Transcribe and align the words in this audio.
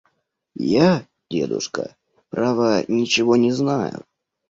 –Я, 0.87 1.05
дедушка, 1.29 1.95
право, 2.31 2.83
ничего 2.87 3.35
не 3.35 3.51
знаю. 3.51 4.03